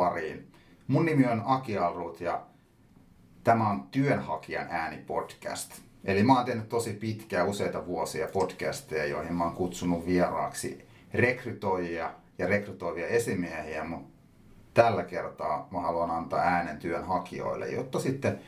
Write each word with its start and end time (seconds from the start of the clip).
Pariin. 0.00 0.52
Mun 0.86 1.06
nimi 1.06 1.26
on 1.26 1.42
Aki 1.46 1.78
Alrut 1.78 2.20
ja 2.20 2.42
tämä 3.44 3.70
on 3.70 3.82
Työnhakijan 3.90 4.66
ääni 4.70 4.96
podcast. 4.96 5.72
Eli 6.04 6.22
mä 6.22 6.36
oon 6.36 6.44
tehnyt 6.44 6.68
tosi 6.68 6.92
pitkää, 6.92 7.44
useita 7.44 7.86
vuosia 7.86 8.28
podcasteja, 8.32 9.06
joihin 9.06 9.34
mä 9.34 9.44
oon 9.44 9.54
kutsunut 9.54 10.06
vieraaksi 10.06 10.88
rekrytoijia 11.14 12.10
ja 12.38 12.46
rekrytoivia 12.46 13.06
esimiehiä, 13.06 13.84
mutta 13.84 14.08
tällä 14.74 15.02
kertaa 15.02 15.68
mä 15.70 15.80
haluan 15.80 16.10
antaa 16.10 16.40
äänen 16.40 16.78
työnhakijoille, 16.78 17.68
jotta 17.68 18.00
sitten 18.00 18.40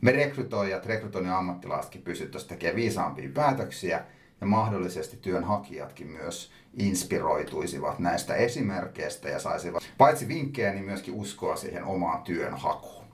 me 0.00 0.12
rekrytoijat, 0.12 0.86
rekrytoinnin 0.86 1.32
ammattilaisetkin 1.32 2.02
pystyttäisiin 2.02 2.48
tekemään 2.48 2.76
viisaampia 2.76 3.28
päätöksiä 3.34 4.04
ja 4.40 4.46
mahdollisesti 4.46 5.16
työnhakijatkin 5.16 6.06
myös 6.06 6.50
inspiroituisivat 6.76 7.98
näistä 7.98 8.34
esimerkkeistä 8.34 9.28
ja 9.28 9.38
saisivat 9.38 9.82
paitsi 9.98 10.28
vinkkejä, 10.28 10.72
niin 10.72 10.84
myöskin 10.84 11.14
uskoa 11.14 11.56
siihen 11.56 11.84
omaan 11.84 12.22
työnhakuun. 12.22 13.04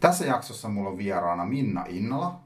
Tässä 0.00 0.26
jaksossa 0.26 0.68
mulla 0.68 0.88
on 0.90 0.98
vieraana 0.98 1.44
Minna 1.44 1.84
Innala, 1.88 2.40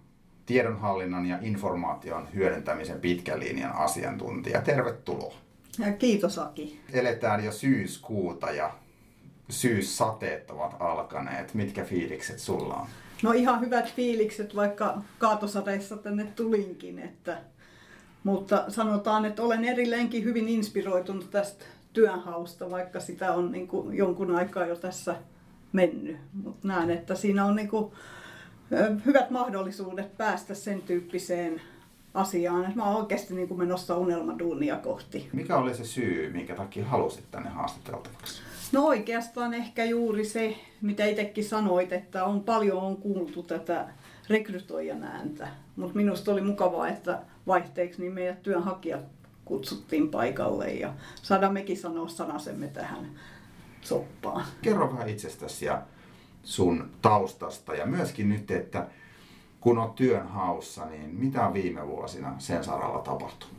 tiedonhallinnan 0.46 1.26
ja 1.26 1.38
informaation 1.42 2.28
hyödyntämisen 2.34 3.00
pitkän 3.00 3.40
linjan 3.40 3.72
asiantuntija. 3.72 4.60
Tervetuloa. 4.60 5.34
Ja 5.78 5.92
kiitos 5.92 6.38
Aki. 6.38 6.80
Eletään 6.92 7.44
jo 7.44 7.52
syyskuuta 7.52 8.50
ja 8.50 8.74
syyssateet 9.50 10.50
ovat 10.50 10.76
alkaneet. 10.80 11.54
Mitkä 11.54 11.84
fiilikset 11.84 12.38
sulla 12.38 12.74
on? 12.74 12.86
No 13.22 13.32
ihan 13.32 13.60
hyvät 13.60 13.94
fiilikset, 13.94 14.56
vaikka 14.56 15.02
kaatosateissa 15.18 15.96
tänne 15.96 16.24
tulinkin. 16.24 16.98
Että, 16.98 17.38
mutta 18.26 18.64
sanotaan, 18.68 19.24
että 19.24 19.42
olen 19.42 19.64
edelleenkin 19.64 20.24
hyvin 20.24 20.48
inspiroitunut 20.48 21.30
tästä 21.30 21.64
työnhausta, 21.92 22.70
vaikka 22.70 23.00
sitä 23.00 23.32
on 23.32 23.52
niin 23.52 23.68
kuin 23.68 23.96
jonkun 23.96 24.34
aikaa 24.36 24.66
jo 24.66 24.76
tässä 24.76 25.16
mennyt. 25.72 26.16
Mutta 26.44 26.68
näen, 26.68 26.90
että 26.90 27.14
siinä 27.14 27.44
on 27.44 27.56
niin 27.56 27.68
kuin 27.68 27.92
hyvät 29.06 29.30
mahdollisuudet 29.30 30.16
päästä 30.16 30.54
sen 30.54 30.82
tyyppiseen 30.82 31.60
asiaan. 32.14 32.72
Mä 32.74 32.84
oon 32.84 32.96
oikeasti 32.96 33.34
niin 33.34 33.48
kuin 33.48 33.58
menossa 33.58 33.96
unelmaduunia 33.96 34.76
kohti. 34.76 35.28
Mikä 35.32 35.56
oli 35.56 35.74
se 35.74 35.84
syy, 35.84 36.32
minkä 36.32 36.54
takia 36.54 36.84
halusit 36.84 37.24
tänne 37.30 37.50
haastateltavaksi? 37.50 38.42
No 38.72 38.86
oikeastaan 38.86 39.54
ehkä 39.54 39.84
juuri 39.84 40.24
se, 40.24 40.56
mitä 40.82 41.04
itsekin 41.04 41.44
sanoit, 41.44 41.92
että 41.92 42.24
on 42.24 42.44
paljon 42.44 42.82
on 42.82 42.96
kuultu 42.96 43.42
tätä 43.42 43.88
rekrytoijan 44.28 45.02
ääntä. 45.04 45.48
Mutta 45.76 45.96
minusta 45.96 46.32
oli 46.32 46.40
mukavaa, 46.40 46.88
että 46.88 47.22
vaihteeksi 47.46 48.00
niin 48.00 48.12
meidän 48.12 48.36
työnhakijat 48.36 49.04
kutsuttiin 49.44 50.08
paikalle 50.08 50.70
ja 50.70 50.94
saadaan 51.22 51.52
mekin 51.52 51.76
sanoa 51.76 52.08
sanasemme 52.08 52.68
tähän 52.68 53.10
soppaan. 53.80 54.44
Kerro 54.62 54.92
vähän 54.92 55.08
itsestäsi 55.08 55.64
ja 55.64 55.82
sun 56.42 56.90
taustasta 57.02 57.74
ja 57.74 57.86
myöskin 57.86 58.28
nyt, 58.28 58.50
että 58.50 58.86
kun 59.60 59.78
olet 59.78 59.94
työnhaussa, 59.94 60.86
niin 60.86 61.14
mitä 61.14 61.46
on 61.46 61.54
viime 61.54 61.86
vuosina 61.86 62.34
sen 62.38 62.64
saralla 62.64 62.98
tapahtunut? 62.98 63.56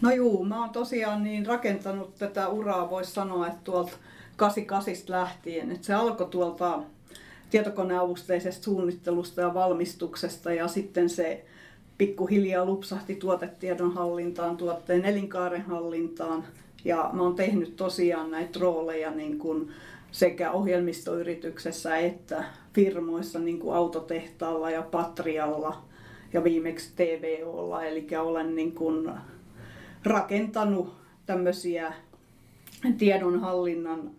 No 0.00 0.10
juu, 0.10 0.44
mä 0.44 0.60
oon 0.60 0.70
tosiaan 0.70 1.24
niin 1.24 1.46
rakentanut 1.46 2.14
tätä 2.14 2.48
uraa, 2.48 2.90
voisi 2.90 3.12
sanoa, 3.12 3.46
että 3.46 3.60
tuolta 3.64 3.92
88 4.36 5.04
lähtien. 5.08 5.72
Että 5.72 5.86
se 5.86 5.94
alkoi 5.94 6.26
tuolta 6.26 6.82
tietokoneavusteisesta 7.50 8.64
suunnittelusta 8.64 9.40
ja 9.40 9.54
valmistuksesta 9.54 10.52
ja 10.52 10.68
sitten 10.68 11.08
se 11.08 11.44
pikkuhiljaa 11.98 12.64
lupsahti 12.64 13.14
tuotetiedon 13.14 13.94
hallintaan, 13.94 14.56
tuotteen 14.56 15.04
elinkaaren 15.04 15.62
hallintaan. 15.62 16.44
Ja 16.84 17.10
mä 17.12 17.22
oon 17.22 17.34
tehnyt 17.34 17.76
tosiaan 17.76 18.30
näitä 18.30 18.58
rooleja 18.60 19.10
niin 19.10 19.38
kuin 19.38 19.70
sekä 20.12 20.50
ohjelmistoyrityksessä 20.50 21.96
että 21.96 22.44
firmoissa 22.72 23.38
niin 23.38 23.58
kuin 23.58 23.76
autotehtaalla 23.76 24.70
ja 24.70 24.82
Patrialla 24.82 25.82
ja 26.32 26.44
viimeksi 26.44 26.92
TVOlla. 26.96 27.84
Eli 27.84 28.06
olen 28.16 28.54
niin 28.54 28.72
kuin 28.72 29.10
rakentanut 30.04 30.94
tämmöisiä 31.26 31.92
tiedonhallinnan 32.98 34.10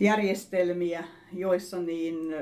järjestelmiä, 0.00 1.04
joissa 1.32 1.78
niin 1.78 2.34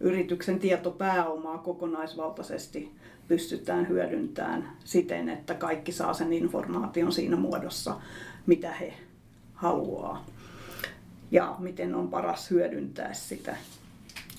yrityksen 0.00 0.58
tietopääomaa 0.58 1.58
kokonaisvaltaisesti 1.58 2.92
pystytään 3.28 3.88
hyödyntämään 3.88 4.76
siten, 4.84 5.28
että 5.28 5.54
kaikki 5.54 5.92
saa 5.92 6.14
sen 6.14 6.32
informaation 6.32 7.12
siinä 7.12 7.36
muodossa, 7.36 7.96
mitä 8.46 8.72
he 8.72 8.94
haluaa 9.54 10.26
ja 11.30 11.56
miten 11.58 11.94
on 11.94 12.10
paras 12.10 12.50
hyödyntää 12.50 13.12
sitä. 13.12 13.56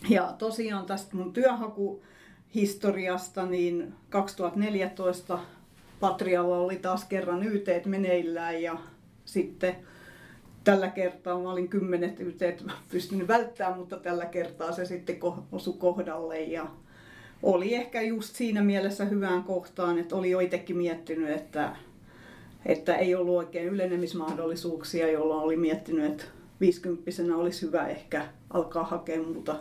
Ja 0.09 0.35
tosiaan 0.37 0.85
tästä 0.85 1.15
mun 1.15 1.33
työhakuhistoriasta, 1.33 3.45
niin 3.45 3.93
2014 4.09 5.39
Patrialla 5.99 6.57
oli 6.57 6.75
taas 6.75 7.05
kerran 7.05 7.43
YT 7.43 7.67
meneillään 7.85 8.61
ja 8.61 8.77
sitten 9.25 9.75
tällä 10.65 10.87
kertaa 10.87 11.39
mä 11.39 11.51
olin 11.51 11.67
kymmenet 11.67 12.19
yteet 12.19 12.65
pystynyt 12.91 13.27
välttämään, 13.27 13.77
mutta 13.77 13.97
tällä 13.97 14.25
kertaa 14.25 14.71
se 14.71 14.85
sitten 14.85 15.19
osui 15.51 15.73
kohdalle 15.77 16.41
ja 16.41 16.65
oli 17.43 17.75
ehkä 17.75 18.01
just 18.01 18.35
siinä 18.35 18.63
mielessä 18.63 19.05
hyvään 19.05 19.43
kohtaan, 19.43 19.97
että 19.97 20.15
oli 20.15 20.31
jo 20.31 20.39
miettinyt, 20.73 21.29
että, 21.29 21.75
että 22.65 22.95
ei 22.95 23.15
ollut 23.15 23.37
oikein 23.37 23.67
ylenemismahdollisuuksia, 23.67 25.11
jolloin 25.11 25.43
oli 25.43 25.57
miettinyt, 25.57 26.11
että 26.11 26.23
50 26.59 27.11
olisi 27.35 27.65
hyvä 27.65 27.87
ehkä 27.87 28.25
alkaa 28.49 28.83
hakea 28.83 29.21
muuta 29.21 29.55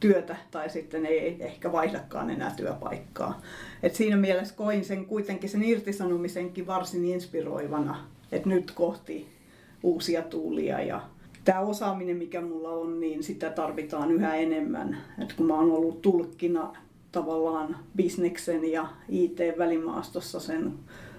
työtä 0.00 0.36
tai 0.50 0.70
sitten 0.70 1.06
ei 1.06 1.36
ehkä 1.40 1.72
vaihdakaan 1.72 2.30
enää 2.30 2.54
työpaikkaa. 2.56 3.40
Et 3.82 3.94
siinä 3.94 4.16
mielessä 4.16 4.54
koin 4.54 4.84
sen 4.84 5.06
kuitenkin 5.06 5.50
sen 5.50 5.64
irtisanomisenkin 5.64 6.66
varsin 6.66 7.04
inspiroivana, 7.04 8.08
että 8.32 8.48
nyt 8.48 8.70
kohti 8.70 9.41
uusia 9.82 10.22
tuulia 10.22 10.82
ja 10.82 11.00
tämä 11.44 11.60
osaaminen, 11.60 12.16
mikä 12.16 12.40
mulla 12.40 12.70
on, 12.70 13.00
niin 13.00 13.22
sitä 13.22 13.50
tarvitaan 13.50 14.10
yhä 14.10 14.34
enemmän. 14.34 14.98
Et 15.22 15.32
kun 15.32 15.46
mä 15.46 15.54
oon 15.54 15.72
ollut 15.72 16.02
tulkkina 16.02 16.72
tavallaan 17.12 17.76
bisneksen 17.96 18.72
ja 18.72 18.86
IT-välimaastossa 19.08 20.40
sen 20.40 20.72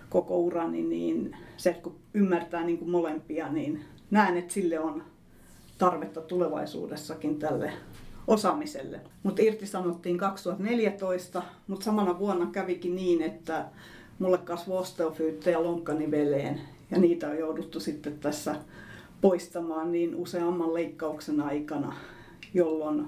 koko 0.10 0.38
urani, 0.38 0.82
niin 0.82 1.36
se, 1.58 1.74
kun 1.74 1.96
ymmärtää 2.14 2.64
niin 2.64 2.78
kuin 2.78 2.92
molempia, 2.92 3.52
niin 3.52 3.82
näen, 4.12 4.38
että 4.38 4.54
sille 4.54 4.80
on 4.80 5.04
tarvetta 5.78 6.22
tulevaisuudessakin 6.22 7.40
tälle 7.40 7.74
osaamiselle. 8.28 9.00
Mutta 9.24 9.42
irtisanottiin 9.42 10.18
2014, 10.18 11.44
mutta 11.68 11.86
samana 11.86 12.20
vuonna 12.20 12.50
kävikin 12.52 12.96
niin, 12.96 13.22
että 13.22 13.66
mulle 14.20 14.38
kasvoi 14.38 14.78
osteofyyttejä 14.78 15.64
lonkkaniveleen 15.64 16.62
ja 16.94 17.00
niitä 17.00 17.30
on 17.30 17.38
jouduttu 17.38 17.80
sitten 17.80 18.20
tässä 18.20 18.56
poistamaan 19.22 19.92
niin 19.92 20.16
useamman 20.16 20.74
leikkauksen 20.74 21.42
aikana, 21.42 21.96
jolloin 22.54 23.06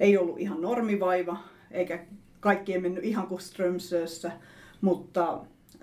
ei 0.00 0.18
ollut 0.18 0.40
ihan 0.40 0.60
normivaiva, 0.62 1.36
eikä 1.70 1.98
kaikki 2.40 2.72
ei 2.72 2.80
mennyt 2.80 3.04
ihan 3.04 3.26
kuin 3.26 3.40
Strömsössä, 3.40 4.32
mutta 4.80 5.38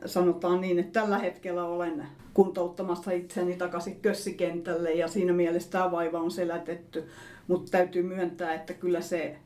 sanotaan 0.05 0.61
niin, 0.61 0.79
että 0.79 0.99
tällä 0.99 1.17
hetkellä 1.17 1.65
olen 1.65 2.05
kuntouttamassa 2.33 3.11
itseäni 3.11 3.55
takaisin 3.55 3.99
kössikentälle 4.01 4.91
ja 4.91 5.07
siinä 5.07 5.33
mielessä 5.33 5.71
tämä 5.71 5.91
vaiva 5.91 6.19
on 6.19 6.31
selätetty, 6.31 7.07
mutta 7.47 7.71
täytyy 7.71 8.03
myöntää, 8.03 8.53
että 8.53 8.73
kyllä 8.73 9.01
se 9.01 9.37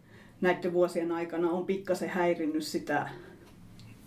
näiden 0.42 0.74
vuosien 0.74 1.12
aikana 1.12 1.50
on 1.50 1.66
pikkasen 1.66 2.10
häirinnyt 2.10 2.64
sitä 2.64 3.10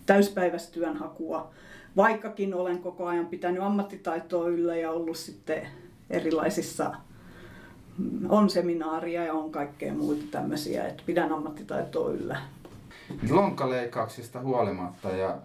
täyspäiväistä 0.05 0.73
työnhakua 0.73 1.51
vaikkakin 1.97 2.53
olen 2.53 2.79
koko 2.79 3.05
ajan 3.05 3.25
pitänyt 3.25 3.63
ammattitaitoa 3.63 4.47
yllä 4.47 4.75
ja 4.75 4.91
ollut 4.91 5.17
sitten 5.17 5.67
erilaisissa 6.09 6.95
mm, 7.97 8.31
on 8.31 8.49
seminaaria 8.49 9.25
ja 9.25 9.33
on 9.33 9.51
kaikkea 9.51 9.93
muita 9.93 10.25
tämmöisiä, 10.31 10.87
että 10.87 11.03
pidän 11.05 11.31
ammattitaitoa 11.31 12.09
yllä. 12.09 12.37
Lonkkaleikkauksista 13.29 14.39
huolimatta 14.39 15.09
ja 15.09 15.37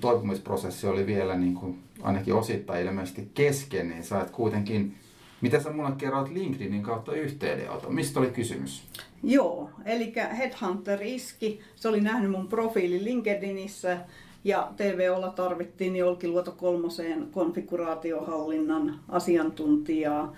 toipumisprosessi 0.00 0.86
oli 0.86 1.06
vielä 1.06 1.36
niin 1.36 1.54
kuin 1.54 1.78
ainakin 2.02 2.34
osittain 2.34 2.86
ilmeisesti 2.86 3.30
kesken, 3.34 3.88
niin 3.88 4.04
sait 4.04 4.30
kuitenkin, 4.30 4.94
mitä 5.40 5.60
sä 5.60 5.70
mulle 5.70 5.92
kerroit 5.98 6.28
LinkedInin 6.28 6.82
kautta 6.82 7.12
yhteydenoton? 7.12 7.94
Mistä 7.94 8.20
oli 8.20 8.30
kysymys? 8.30 8.88
Joo, 9.22 9.70
eli 9.84 10.12
Headhunter 10.38 11.02
iski. 11.02 11.60
Se 11.76 11.88
oli 11.88 12.00
nähnyt 12.00 12.30
mun 12.30 12.48
profiilin 12.48 13.04
LinkedInissä 13.04 13.98
ja 14.44 14.72
TVOlla 14.76 15.28
tarvittiin 15.28 16.04
Olkiluoto 16.04 16.52
kolmoseen 16.52 17.28
konfiguraatiohallinnan 17.30 19.00
asiantuntijaa. 19.08 20.34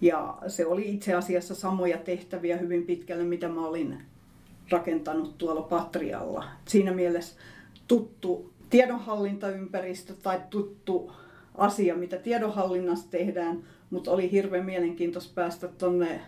Ja 0.00 0.38
se 0.46 0.66
oli 0.66 0.94
itse 0.94 1.14
asiassa 1.14 1.54
samoja 1.54 1.98
tehtäviä 1.98 2.56
hyvin 2.56 2.86
pitkälle, 2.86 3.24
mitä 3.24 3.48
mä 3.48 3.66
olin 3.66 3.98
rakentanut 4.70 5.38
tuolla 5.38 5.62
Patrialla. 5.62 6.44
Siinä 6.64 6.92
mielessä 6.92 7.40
tuttu 7.88 8.52
tiedonhallintaympäristö 8.70 10.14
tai 10.22 10.40
tuttu 10.50 11.12
asia, 11.54 11.94
mitä 11.94 12.16
tiedonhallinnassa 12.16 13.10
tehdään, 13.10 13.64
mutta 13.90 14.10
oli 14.10 14.30
hirveän 14.30 14.64
mielenkiintoista 14.64 15.32
päästä 15.34 15.68
tuonne 15.68 16.20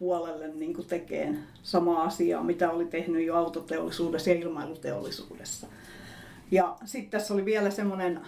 energiapuolelle 0.00 0.48
niin 0.48 0.74
kuin 0.74 0.86
tekemään 0.86 1.46
samaa 1.62 2.02
asiaa, 2.04 2.42
mitä 2.42 2.70
oli 2.70 2.84
tehnyt 2.84 3.26
jo 3.26 3.36
autoteollisuudessa 3.36 4.30
ja 4.30 4.36
ilmailuteollisuudessa. 4.36 5.66
Ja 6.50 6.76
sitten 6.84 7.10
tässä 7.10 7.34
oli 7.34 7.44
vielä 7.44 7.70
semmoinen 7.70 8.20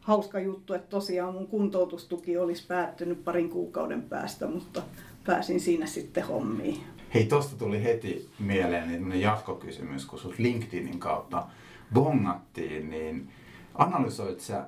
hauska 0.00 0.40
juttu, 0.40 0.74
että 0.74 0.90
tosiaan 0.90 1.34
mun 1.34 1.46
kuntoutustuki 1.46 2.38
olisi 2.38 2.66
päättynyt 2.66 3.24
parin 3.24 3.50
kuukauden 3.50 4.02
päästä, 4.02 4.46
mutta 4.46 4.82
pääsin 5.24 5.60
siinä 5.60 5.86
sitten 5.86 6.26
hommiin. 6.26 6.80
Hei, 7.14 7.24
tosta 7.24 7.56
tuli 7.56 7.84
heti 7.84 8.28
mieleen 8.38 9.20
jatkokysymys, 9.20 10.06
kun 10.06 10.18
sut 10.18 10.38
LinkedInin 10.38 10.98
kautta 10.98 11.46
bongattiin, 11.94 12.90
niin 12.90 13.28
analysoit 13.74 14.40
sä 14.40 14.64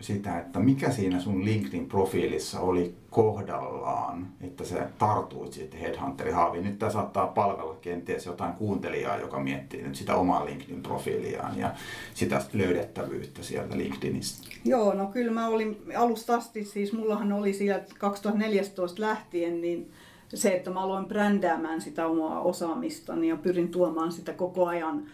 sitä, 0.00 0.38
että 0.38 0.58
mikä 0.58 0.90
siinä 0.90 1.20
sun 1.20 1.44
LinkedIn-profiilissa 1.44 2.60
oli 2.60 2.94
kohdallaan, 3.10 4.26
että 4.40 4.64
se 4.64 4.86
tartuit 4.98 5.52
sitten 5.52 5.80
Headhunterin 5.80 6.34
haaviin. 6.34 6.64
Nyt 6.64 6.78
tämä 6.78 6.92
saattaa 6.92 7.26
palvella 7.26 7.76
kenties 7.80 8.26
jotain 8.26 8.54
kuuntelijaa, 8.54 9.18
joka 9.18 9.40
miettii 9.40 9.82
nyt 9.82 9.94
sitä 9.94 10.16
omaa 10.16 10.46
LinkedIn-profiiliaan 10.46 11.58
ja 11.58 11.74
sitä 12.14 12.42
löydettävyyttä 12.52 13.42
sieltä 13.42 13.76
LinkedInistä. 13.76 14.48
Joo, 14.64 14.94
no 14.94 15.06
kyllä 15.06 15.32
mä 15.32 15.48
olin 15.48 15.76
alusta 15.96 16.34
asti, 16.34 16.64
siis 16.64 16.92
mullahan 16.92 17.32
oli 17.32 17.52
sieltä 17.52 17.94
2014 17.98 19.02
lähtien, 19.02 19.60
niin 19.60 19.90
se, 20.34 20.54
että 20.54 20.70
mä 20.70 20.80
aloin 20.80 21.06
brändäämään 21.06 21.80
sitä 21.80 22.06
omaa 22.06 22.40
osaamistani 22.40 23.28
ja 23.28 23.36
pyrin 23.36 23.68
tuomaan 23.68 24.12
sitä 24.12 24.32
koko 24.32 24.66
ajan 24.66 25.06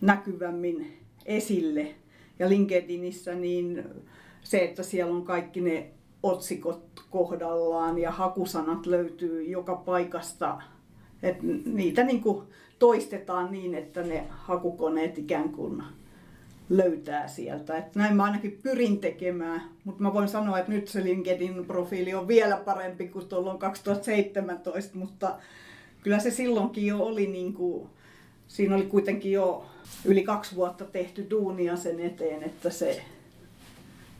näkyvämmin 0.00 0.98
esille. 1.26 1.94
Ja 2.38 2.48
LinkedInissä 2.48 3.34
niin 3.34 3.84
se, 4.42 4.58
että 4.58 4.82
siellä 4.82 5.14
on 5.14 5.24
kaikki 5.24 5.60
ne 5.60 5.90
otsikot 6.22 7.04
kohdallaan 7.10 7.98
ja 7.98 8.10
hakusanat 8.10 8.86
löytyy 8.86 9.42
joka 9.42 9.76
paikasta. 9.76 10.62
että 11.22 11.42
niitä 11.64 12.04
niin 12.04 12.22
kuin 12.22 12.42
toistetaan 12.78 13.52
niin, 13.52 13.74
että 13.74 14.02
ne 14.02 14.26
hakukoneet 14.28 15.18
ikään 15.18 15.48
kuin 15.48 15.82
löytää 16.68 17.28
sieltä. 17.28 17.78
Et 17.78 17.94
näin 17.94 18.16
mä 18.16 18.24
ainakin 18.24 18.58
pyrin 18.62 18.98
tekemään, 18.98 19.62
mutta 19.84 20.02
mä 20.02 20.14
voin 20.14 20.28
sanoa, 20.28 20.58
että 20.58 20.72
nyt 20.72 20.88
se 20.88 21.04
LinkedIn-profiili 21.04 22.14
on 22.14 22.28
vielä 22.28 22.56
parempi 22.56 23.08
kuin 23.08 23.28
tuolloin 23.28 23.58
2017, 23.58 24.98
mutta 24.98 25.38
kyllä 26.02 26.18
se 26.18 26.30
silloinkin 26.30 26.86
jo 26.86 26.98
oli, 26.98 27.26
niin 27.26 27.54
kuin, 27.54 27.88
siinä 28.48 28.74
oli 28.74 28.86
kuitenkin 28.86 29.32
jo 29.32 29.66
yli 30.04 30.22
kaksi 30.22 30.56
vuotta 30.56 30.84
tehty 30.84 31.26
duunia 31.30 31.76
sen 31.76 32.00
eteen, 32.00 32.42
että 32.42 32.70
se 32.70 33.02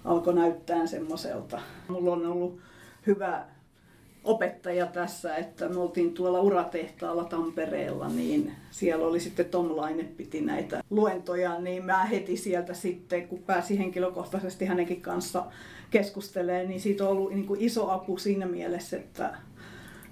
alkoi 0.04 0.34
näyttää 0.34 0.86
semmoiselta. 0.86 1.60
Mulla 1.88 2.12
on 2.12 2.26
ollut 2.26 2.58
hyvä 3.06 3.44
opettaja 4.24 4.86
tässä, 4.86 5.36
että 5.36 5.68
me 5.68 5.80
oltiin 5.80 6.14
tuolla 6.14 6.40
uratehtaalla 6.40 7.24
Tampereella, 7.24 8.08
niin 8.08 8.52
siellä 8.70 9.06
oli 9.06 9.20
sitten 9.20 9.46
Tom 9.46 9.76
Laine 9.76 10.04
piti 10.04 10.40
näitä 10.40 10.82
luentoja, 10.90 11.60
niin 11.60 11.84
mä 11.84 12.04
heti 12.04 12.36
sieltä 12.36 12.74
sitten, 12.74 13.28
kun 13.28 13.42
pääsin 13.42 13.78
henkilökohtaisesti 13.78 14.64
hänenkin 14.64 15.02
kanssa 15.02 15.44
keskustelemaan, 15.90 16.68
niin 16.68 16.80
siitä 16.80 17.04
on 17.04 17.10
ollut 17.10 17.34
niin 17.34 17.46
kuin 17.46 17.60
iso 17.60 17.90
apu 17.90 18.18
siinä 18.18 18.46
mielessä, 18.46 18.96
että, 18.96 19.34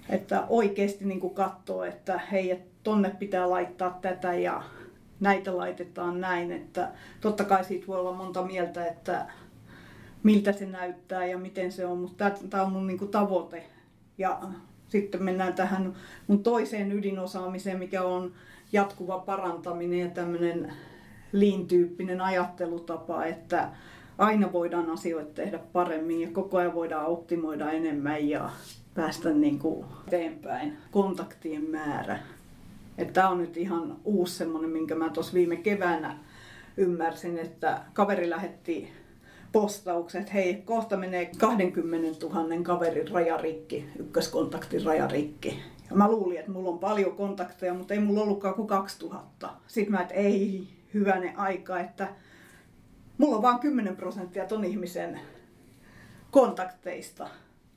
että 0.08 0.44
oikeasti 0.49 1.05
niin 1.05 1.20
kuin 1.20 1.35
katsoo, 1.35 1.85
että 1.85 2.19
hei, 2.19 2.61
tonne 2.82 3.11
pitää 3.19 3.50
laittaa 3.50 3.99
tätä 4.03 4.35
ja 4.35 4.62
näitä 5.20 5.56
laitetaan 5.56 6.20
näin, 6.20 6.52
että 6.52 6.88
totta 7.20 7.44
kai 7.44 7.64
siitä 7.64 7.87
voi 7.87 7.99
olla 7.99 8.12
monta 8.12 8.43
mieltä, 8.43 8.87
että 8.87 9.26
miltä 10.22 10.52
se 10.52 10.67
näyttää 10.67 11.26
ja 11.26 11.38
miten 11.38 11.72
se 11.72 11.87
on, 11.87 11.99
mutta 11.99 12.31
tämä 12.50 12.62
on 12.62 12.72
mun 12.72 12.87
niin 12.87 12.99
kuin 12.99 13.11
tavoite, 13.11 13.64
ja 14.19 14.40
sitten 14.88 15.22
mennään 15.22 15.55
tähän 15.55 15.94
mun 16.26 16.43
toiseen 16.43 16.93
ydinosaamiseen, 16.93 17.78
mikä 17.78 18.02
on 18.02 18.32
jatkuva 18.72 19.19
parantaminen 19.19 19.99
ja 19.99 20.08
tämmöinen 20.08 20.72
liintyyppinen 21.32 22.20
ajattelutapa, 22.20 23.25
että 23.25 23.69
aina 24.19 24.52
voidaan 24.52 24.90
asioita 24.90 25.34
tehdä 25.34 25.58
paremmin 25.72 26.20
ja 26.20 26.28
koko 26.32 26.58
ajan 26.58 26.75
voidaan 26.75 27.06
optimoida 27.06 27.70
enemmän 27.70 28.28
ja 28.28 28.50
päästä 28.94 29.31
niin 29.31 29.58
kuin 29.58 29.87
eteenpäin. 30.08 30.78
Kontaktien 30.90 31.70
määrä. 31.70 32.19
Tämä 33.05 33.29
on 33.29 33.38
nyt 33.38 33.56
ihan 33.56 33.97
uusi 34.05 34.35
semmoinen, 34.35 34.70
minkä 34.70 34.94
mä 34.94 35.11
tuossa 35.11 35.35
viime 35.35 35.56
keväänä 35.56 36.19
ymmärsin, 36.76 37.38
että 37.38 37.81
kaveri 37.93 38.31
lähetti 38.31 38.93
postaukset, 39.52 40.32
hei, 40.32 40.55
kohta 40.55 40.97
menee 40.97 41.31
20 41.38 42.26
000 42.26 42.62
kaverin 42.62 43.08
rajarikki, 43.08 43.88
ykköskontaktin 43.99 44.85
rajarikki. 44.85 45.62
Ja 45.91 45.97
mä 45.97 46.08
luulin, 46.08 46.38
että 46.38 46.50
mulla 46.50 46.70
on 46.70 46.79
paljon 46.79 47.17
kontakteja, 47.17 47.75
mutta 47.75 47.94
ei 47.94 48.00
mulla 48.00 48.23
ollutkaan 48.23 48.55
kuin 48.55 48.69
2000. 48.69 49.50
Sitten 49.67 49.93
mä, 49.93 50.00
että 50.00 50.14
ei, 50.14 50.69
hyvänen 50.94 51.38
aika, 51.38 51.81
että 51.81 52.08
mulla 53.19 53.37
on 53.37 53.43
vain 53.43 53.58
10 53.58 53.96
prosenttia 53.96 54.46
ton 54.46 54.64
ihmisen 54.64 55.20
kontakteista. 56.31 57.29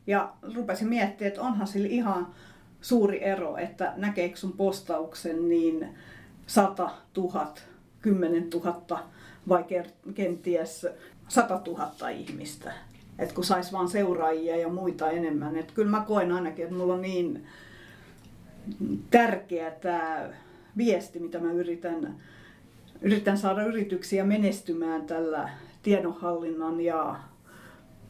Ja 0.07 0.33
rupesin 0.55 0.89
miettimään, 0.89 1.27
että 1.27 1.41
onhan 1.41 1.67
sillä 1.67 1.87
ihan 1.87 2.33
suuri 2.83 3.23
ero, 3.23 3.57
että 3.57 3.93
näkeekö 3.97 4.37
sun 4.37 4.53
postauksen 4.53 5.49
niin 5.49 5.87
100 6.47 6.89
000, 7.17 7.53
10 8.01 8.49
000 8.49 8.99
vai 9.49 9.65
kenties 10.13 10.87
100 11.27 11.61
000 11.67 12.09
ihmistä. 12.09 12.73
Et 13.19 13.33
kun 13.33 13.43
sais 13.43 13.73
vaan 13.73 13.89
seuraajia 13.89 14.55
ja 14.55 14.69
muita 14.69 15.11
enemmän. 15.11 15.55
Et 15.55 15.71
kyllä 15.71 15.91
mä 15.91 16.03
koen 16.07 16.31
ainakin, 16.31 16.63
että 16.63 16.77
mulla 16.77 16.93
on 16.93 17.01
niin 17.01 17.45
tärkeä 19.09 19.71
tämä 19.71 20.29
viesti, 20.77 21.19
mitä 21.19 21.39
mä 21.39 21.51
yritän, 21.51 22.15
yritän 23.01 23.37
saada 23.37 23.65
yrityksiä 23.65 24.23
menestymään 24.23 25.05
tällä 25.05 25.49
tiedonhallinnan 25.83 26.81
ja 26.81 27.15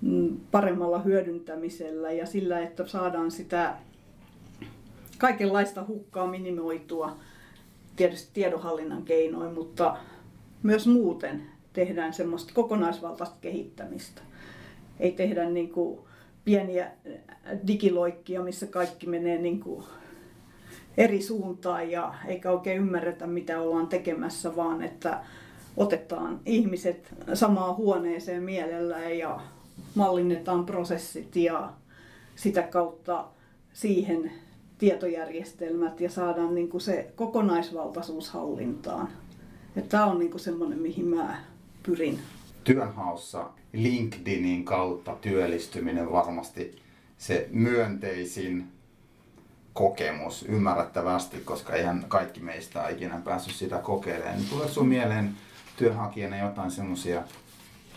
mm, 0.01 0.37
paremmalla 0.51 0.99
hyödyntämisellä 0.99 2.11
ja 2.11 2.25
sillä, 2.25 2.59
että 2.59 2.87
saadaan 2.87 3.31
sitä 3.31 3.75
kaikenlaista 5.17 5.85
hukkaa 5.87 6.27
minimoitua 6.27 7.17
tietysti 7.95 8.29
tiedonhallinnan 8.33 9.03
keinoin, 9.03 9.53
mutta 9.53 9.97
myös 10.63 10.87
muuten 10.87 11.43
tehdään 11.73 12.13
semmoista 12.13 12.53
kokonaisvaltaista 12.53 13.35
kehittämistä. 13.41 14.21
Ei 14.99 15.11
tehdä 15.11 15.49
niin 15.49 15.69
kuin 15.69 15.99
pieniä 16.45 16.91
digiloikkia, 17.67 18.43
missä 18.43 18.67
kaikki 18.67 19.07
menee 19.07 19.37
niin 19.37 19.59
kuin 19.59 19.83
eri 20.97 21.21
suuntaan 21.21 21.91
ja 21.91 22.13
eikä 22.27 22.51
oikein 22.51 22.77
ymmärretä, 22.77 23.27
mitä 23.27 23.61
ollaan 23.61 23.87
tekemässä, 23.87 24.55
vaan 24.55 24.81
että 24.81 25.19
otetaan 25.77 26.39
ihmiset 26.45 27.13
samaan 27.33 27.75
huoneeseen 27.75 28.43
mielellään 28.43 29.17
ja 29.17 29.39
mallinnetaan 29.95 30.65
prosessit 30.65 31.35
ja 31.35 31.73
sitä 32.35 32.61
kautta 32.61 33.25
siihen 33.73 34.31
tietojärjestelmät 34.83 36.01
ja 36.01 36.09
saadaan 36.09 36.55
niin 36.55 36.69
kuin 36.69 36.81
se 36.81 37.11
kokonaisvaltaisuus 37.15 38.29
hallintaan. 38.29 39.09
Tämä 39.89 40.05
on 40.05 40.19
niin 40.19 40.31
kuin 40.31 40.41
semmoinen, 40.41 40.79
mihin 40.79 41.05
mä 41.05 41.43
pyrin. 41.83 42.19
Työnhaussa 42.63 43.49
LinkedInin 43.73 44.65
kautta 44.65 45.15
työllistyminen 45.21 46.11
varmasti 46.11 46.75
se 47.17 47.49
myönteisin 47.51 48.67
kokemus 49.73 50.45
ymmärrettävästi, 50.49 51.37
koska 51.37 51.73
eihän 51.73 52.05
kaikki 52.07 52.39
meistä 52.39 52.89
ikinä 52.89 53.21
päässyt 53.23 53.55
sitä 53.55 53.77
kokeilemaan. 53.77 54.37
Niin 54.37 54.49
tuleeko 54.49 54.73
sun 54.73 54.87
mieleen 54.87 55.31
työnhakijana 55.77 56.37
jotain 56.37 56.71
semmoisia 56.71 57.23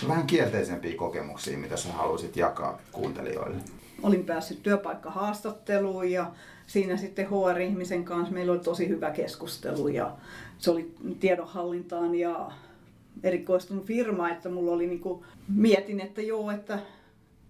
vähän 0.09 0.27
kielteisempiä 0.27 0.97
kokemuksia, 0.97 1.59
mitä 1.59 1.77
sä 1.77 1.93
haluaisit 1.93 2.37
jakaa 2.37 2.79
kuuntelijoille? 2.93 3.57
Olin 4.03 4.25
päässyt 4.25 4.63
työpaikkahaastatteluun 4.63 6.11
ja 6.11 6.33
siinä 6.67 6.97
sitten 6.97 7.29
HR-ihmisen 7.29 8.05
kanssa. 8.05 8.35
Meillä 8.35 8.53
oli 8.53 8.61
tosi 8.61 8.89
hyvä 8.89 9.11
keskustelu 9.11 9.89
ja 9.89 10.17
se 10.59 10.71
oli 10.71 10.95
tiedonhallintaan 11.21 12.15
ja 12.15 12.51
erikoistunut 13.23 13.85
firma, 13.85 14.31
että 14.31 14.49
mulla 14.49 14.73
oli 14.73 14.87
niin 14.87 15.01
kuin, 15.01 15.25
mietin, 15.55 16.01
että 16.01 16.23
joo, 16.23 16.51
että, 16.51 16.79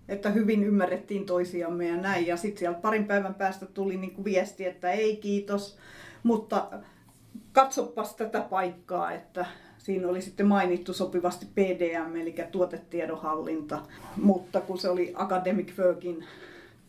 että 0.09 0.31
hyvin 0.31 0.65
ymmärrettiin 0.65 1.27
toisiamme 1.27 1.87
ja 1.87 1.97
näin. 1.97 2.27
Ja 2.27 2.37
sitten 2.37 2.59
siellä 2.59 2.79
parin 2.79 3.05
päivän 3.05 3.35
päästä 3.35 3.67
tuli 3.67 3.97
niin 3.97 4.15
kuin 4.15 4.25
viesti, 4.25 4.67
että 4.67 4.91
ei 4.91 5.17
kiitos, 5.17 5.77
mutta 6.23 6.69
katsopas 7.53 8.15
tätä 8.15 8.41
paikkaa, 8.41 9.13
että 9.13 9.47
siinä 9.79 10.09
oli 10.09 10.23
sitten 10.23 10.47
mainittu 10.47 10.93
sopivasti 10.93 11.47
PDM, 11.47 12.17
eli 12.17 12.35
tuotetiedonhallinta, 12.53 13.83
mutta 14.17 14.61
kun 14.61 14.79
se 14.79 14.89
oli 14.89 15.13
Academic 15.15 15.79
Workin 15.79 16.25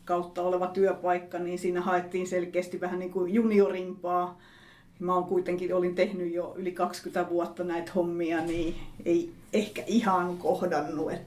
kautta 0.08 0.42
oleva 0.42 0.68
työpaikka, 0.68 1.40
niin 1.40 1.60
siinä 1.60 1.82
haettiin 1.82 2.28
selkeästi 2.28 2.82
vähän 2.82 3.00
niin 3.00 3.12
kuin 3.12 3.34
juniorimpaa 3.34 4.40
Mä 5.00 5.16
oon 5.16 5.24
kuitenkin, 5.24 5.74
olin 5.74 5.96
tehnyt 5.96 6.34
jo 6.34 6.54
yli 6.58 6.72
20 6.72 7.30
vuotta 7.30 7.64
näitä 7.64 7.92
hommia, 7.96 8.42
niin 8.42 8.76
ei 9.06 9.32
ehkä 9.54 9.84
ihan 9.88 10.38
kohdannut. 10.38 11.12
Et 11.12 11.22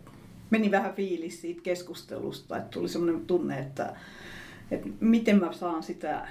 meni 0.51 0.71
vähän 0.71 0.95
fiilis 0.95 1.41
siitä 1.41 1.61
keskustelusta, 1.63 2.57
että 2.57 2.71
tuli 2.71 2.89
semmoinen 2.89 3.27
tunne, 3.27 3.59
että, 3.59 3.97
että 4.71 4.89
miten 5.01 5.41
mä 5.41 5.53
saan 5.53 5.83
sitä 5.83 6.29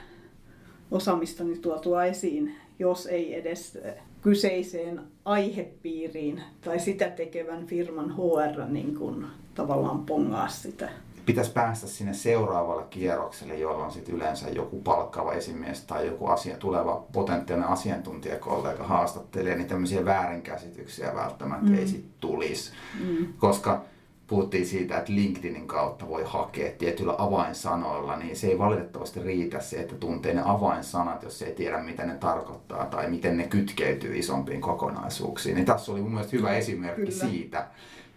osaamistani 0.92 1.58
tuotua 1.58 2.06
esiin, 2.06 2.56
jos 2.80 3.06
ei 3.06 3.36
edes 3.36 3.78
kyseiseen 4.22 5.02
aihepiiriin 5.26 6.44
tai 6.62 6.80
sitä 6.80 7.10
tekevän 7.10 7.68
firman 7.68 8.16
HR 8.16 8.66
niin 8.68 8.96
kuin 8.96 9.26
tavallaan 9.56 10.06
pongaa 10.06 10.48
sitä. 10.48 10.90
Pitäisi 11.26 11.52
päästä 11.52 11.88
sinne 11.88 12.14
seuraavalle 12.14 12.84
kierrokselle, 12.90 13.56
jolloin 13.56 13.92
sitten 13.92 14.16
yleensä 14.16 14.50
joku 14.50 14.82
palkkaava 14.82 15.34
esimies 15.34 15.84
tai 15.84 16.08
joku 16.08 16.28
asia, 16.28 16.58
tuleva 16.58 17.06
potentiaalinen 17.14 17.72
asiantuntijakollega 17.72 18.84
haastattelee, 18.84 19.56
niin 19.56 19.68
tämmöisiä 19.68 20.06
väärinkäsityksiä 20.06 21.16
välttämättä 21.16 21.70
mm. 21.70 21.78
ei 21.78 21.88
sitten 21.88 22.14
tulisi. 22.20 22.72
Mm. 23.00 23.34
Koska 23.38 23.82
puhuttiin 24.30 24.66
siitä, 24.66 24.98
että 24.98 25.14
LinkedInin 25.14 25.68
kautta 25.68 26.08
voi 26.08 26.24
hakea 26.26 26.72
tietyillä 26.78 27.16
avainsanoilla, 27.18 28.16
niin 28.16 28.36
se 28.36 28.48
ei 28.48 28.58
valitettavasti 28.58 29.20
riitä 29.20 29.60
se, 29.60 29.80
että 29.80 29.96
tuntee 29.96 30.34
ne 30.34 30.42
avainsanat, 30.46 31.24
jos 31.24 31.42
ei 31.42 31.54
tiedä, 31.54 31.78
mitä 31.78 32.06
ne 32.06 32.16
tarkoittaa 32.16 32.86
tai 32.86 33.10
miten 33.10 33.38
ne 33.38 33.48
kytkeytyy 33.48 34.18
isompiin 34.18 34.62
kokonaisuuksiin. 34.62 35.56
Niin 35.56 35.66
tässä 35.66 35.92
oli 35.92 36.02
mun 36.02 36.12
mielestä 36.12 36.38
hyvä 36.38 36.54
esimerkki 36.54 37.02
Kyllä. 37.02 37.26
siitä. 37.26 37.68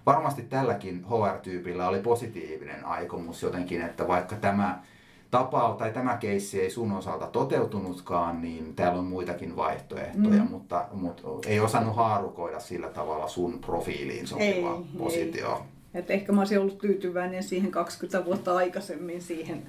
Varmasti 0.07 0.43
tälläkin 0.43 1.05
HR-tyypillä 1.07 1.89
oli 1.89 1.99
positiivinen 1.99 2.85
aikomus 2.85 3.43
jotenkin, 3.43 3.83
että 3.83 4.09
vaikka 4.09 4.37
tämä 4.37 4.83
tapa 5.31 5.75
tai 5.79 5.93
tämä 5.93 6.17
keissi 6.17 6.61
ei 6.61 6.71
sun 6.71 6.93
osalta 6.93 7.27
toteutunutkaan, 7.27 8.43
niin 8.43 8.75
täällä 8.75 8.99
on 8.99 9.05
muitakin 9.05 9.57
vaihtoehtoja, 9.57 10.43
mm. 10.43 10.51
mutta, 10.51 10.87
mutta 10.93 11.29
ei 11.47 11.61
osannut 11.61 11.97
haarukoida 11.97 12.61
sillä 12.61 12.89
tavalla 12.89 13.29
sun 13.29 13.59
profiiliin 13.59 14.27
sopiva 14.27 14.77
ei, 14.77 14.99
positio. 14.99 15.55
Ei. 15.95 16.01
Et 16.01 16.11
ehkä 16.11 16.33
mä 16.33 16.41
olisin 16.41 16.61
ollut 16.61 16.79
tyytyväinen 16.79 17.43
siihen 17.43 17.71
20 17.71 18.25
vuotta 18.25 18.57
aikaisemmin 18.57 19.23
siihen 19.23 19.67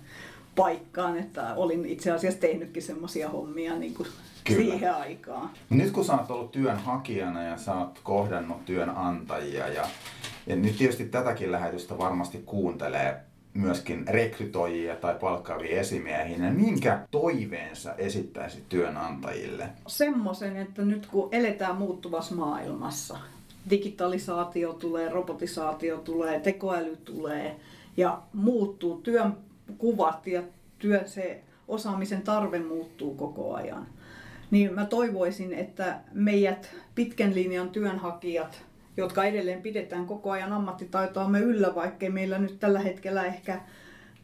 paikkaan, 0.55 1.17
että 1.17 1.55
olin 1.55 1.85
itse 1.85 2.11
asiassa 2.11 2.39
tehnytkin 2.39 2.83
semmoisia 2.83 3.29
hommia 3.29 3.75
niin 3.75 3.93
kuin 3.93 4.07
siihen 4.47 4.95
aikaan. 4.95 5.49
Nyt 5.69 5.91
kun 5.91 6.05
sä 6.05 6.13
oot 6.13 6.31
ollut 6.31 6.51
työnhakijana 6.51 7.43
ja 7.43 7.57
sä 7.57 7.75
oot 7.75 7.99
kohdannut 8.03 8.65
työnantajia 8.65 9.67
ja, 9.67 9.87
ja 10.47 10.55
nyt 10.55 10.77
tietysti 10.77 11.05
tätäkin 11.05 11.51
lähetystä 11.51 11.97
varmasti 11.97 12.37
kuuntelee 12.45 13.19
myöskin 13.53 14.07
rekrytoijia 14.07 14.95
tai 14.95 15.15
palkkaavia 15.15 15.79
esimiehiä, 15.79 16.37
niin 16.37 16.53
minkä 16.53 17.07
toiveensa 17.11 17.95
esittäisi 17.95 18.63
työnantajille? 18.69 19.69
Semmoisen, 19.87 20.57
että 20.57 20.81
nyt 20.81 21.05
kun 21.05 21.29
eletään 21.31 21.75
muuttuvassa 21.75 22.35
maailmassa, 22.35 23.17
digitalisaatio 23.69 24.73
tulee, 24.73 25.09
robotisaatio 25.09 25.97
tulee, 25.97 26.39
tekoäly 26.39 26.97
tulee 27.05 27.55
ja 27.97 28.21
muuttuu 28.33 29.01
työn 29.01 29.33
kuvat 29.77 30.27
ja 30.27 30.43
työ, 30.79 31.07
se 31.07 31.41
osaamisen 31.67 32.21
tarve 32.21 32.59
muuttuu 32.59 33.15
koko 33.15 33.53
ajan. 33.53 33.87
Niin 34.51 34.73
mä 34.73 34.85
toivoisin, 34.85 35.53
että 35.53 35.99
meidät 36.13 36.75
pitkän 36.95 37.35
linjan 37.35 37.69
työnhakijat, 37.69 38.61
jotka 38.97 39.23
edelleen 39.23 39.61
pidetään 39.61 40.05
koko 40.05 40.31
ajan 40.31 40.53
ammattitaitoamme 40.53 41.39
yllä, 41.39 41.75
vaikkei 41.75 42.09
meillä 42.09 42.37
nyt 42.37 42.59
tällä 42.59 42.79
hetkellä 42.79 43.25
ehkä 43.25 43.61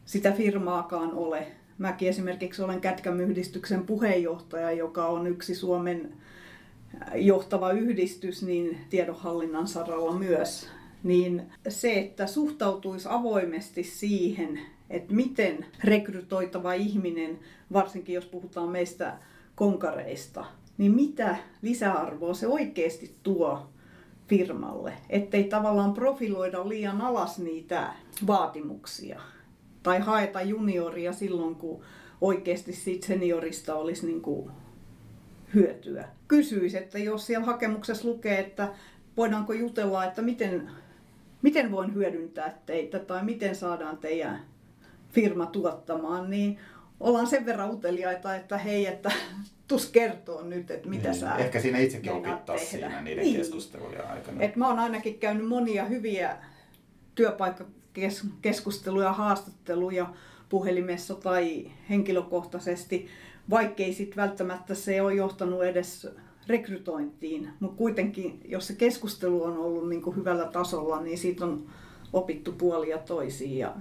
sitä 0.04 0.32
firmaakaan 0.32 1.14
ole. 1.14 1.46
Mäkin 1.78 2.08
esimerkiksi 2.08 2.62
olen 2.62 2.80
Kätkämyhdistyksen 2.80 3.86
puheenjohtaja, 3.86 4.72
joka 4.72 5.06
on 5.06 5.26
yksi 5.26 5.54
Suomen 5.54 6.12
johtava 7.14 7.72
yhdistys, 7.72 8.42
niin 8.42 8.78
tiedonhallinnan 8.90 9.68
saralla 9.68 10.18
myös, 10.18 10.68
niin 11.02 11.42
se, 11.68 11.92
että 11.92 12.26
suhtautuisi 12.26 13.08
avoimesti 13.10 13.82
siihen, 13.82 14.60
että 14.90 15.14
miten 15.14 15.66
rekrytoitava 15.84 16.72
ihminen, 16.72 17.38
varsinkin 17.72 18.14
jos 18.14 18.26
puhutaan 18.26 18.68
meistä 18.68 19.16
konkareista, 19.54 20.44
niin 20.78 20.92
mitä 20.92 21.36
lisäarvoa 21.62 22.34
se 22.34 22.46
oikeasti 22.46 23.14
tuo 23.22 23.70
firmalle, 24.30 24.92
ettei 25.08 25.44
tavallaan 25.44 25.94
profiloida 25.94 26.68
liian 26.68 27.00
alas 27.00 27.38
niitä 27.38 27.92
vaatimuksia 28.26 29.20
tai 29.82 29.98
haeta 30.00 30.42
junioria 30.42 31.12
silloin, 31.12 31.54
kun 31.54 31.82
oikeasti 32.20 32.72
siitä 32.72 33.06
seniorista 33.06 33.74
olisi 33.74 34.06
niin 34.06 34.22
kuin 34.22 34.50
hyötyä. 35.54 36.08
Kysyisi, 36.28 36.78
että 36.78 36.98
jos 36.98 37.26
siellä 37.26 37.46
hakemuksessa 37.46 38.08
lukee, 38.08 38.38
että 38.40 38.68
voidaanko 39.16 39.52
jutella, 39.52 40.04
että 40.04 40.22
miten, 40.22 40.70
miten 41.42 41.70
voin 41.70 41.94
hyödyntää 41.94 42.58
teitä 42.66 42.98
tai 42.98 43.24
miten 43.24 43.54
saadaan 43.54 43.98
teidän 43.98 44.40
firma 45.12 45.46
tuottamaan, 45.46 46.30
niin 46.30 46.58
ollaan 47.00 47.26
sen 47.26 47.46
verran 47.46 47.70
uteliaita, 47.70 48.36
että 48.36 48.58
hei, 48.58 48.86
että 48.86 49.12
tus 49.68 49.86
kertoo 49.86 50.42
nyt, 50.42 50.70
että 50.70 50.88
mitä 50.88 51.10
niin. 51.10 51.20
sä 51.20 51.34
Ehkä 51.34 51.60
siinä 51.60 51.78
itsekin 51.78 52.12
opittaa 52.12 52.58
siinä 52.58 53.02
niiden 53.02 53.24
niin. 53.24 53.36
keskustelujen 53.36 54.10
aikana. 54.10 54.42
Et 54.42 54.56
mä 54.56 54.68
oon 54.68 54.78
ainakin 54.78 55.18
käynyt 55.18 55.48
monia 55.48 55.84
hyviä 55.84 56.36
työpaikkakeskusteluja, 57.14 59.12
haastatteluja 59.12 60.14
puhelimessa 60.48 61.14
tai 61.14 61.70
henkilökohtaisesti 61.90 63.08
vaikkei 63.50 63.94
sitten 63.94 64.16
välttämättä 64.16 64.74
se 64.74 65.02
ole 65.02 65.14
johtanut 65.14 65.64
edes 65.64 66.08
rekrytointiin. 66.46 67.50
Mutta 67.60 67.76
kuitenkin, 67.76 68.40
jos 68.44 68.66
se 68.66 68.74
keskustelu 68.74 69.42
on 69.42 69.58
ollut 69.58 69.88
niin 69.88 70.02
kuin 70.02 70.16
hyvällä 70.16 70.44
tasolla, 70.44 71.00
niin 71.00 71.18
siitä 71.18 71.44
on 71.44 71.66
opittu 72.12 72.52
puolia 72.52 72.98
toisiin. 72.98 73.58
Ja 73.58 73.74